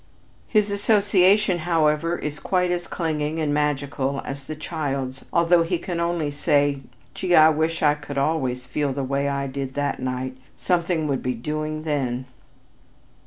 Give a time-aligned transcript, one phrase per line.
[0.47, 5.77] His association, however, is quite as clinging and magical as is the child's although he
[5.77, 6.79] can only say,
[7.13, 10.35] "Gee, I wish I could always feel the way I did that night.
[10.57, 12.25] Something would be doing then."